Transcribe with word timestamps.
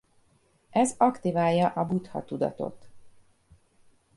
Ez 0.69 0.93
aktiválja 0.97 1.67
a 1.67 1.85
buddha-tudatot. 1.85 2.87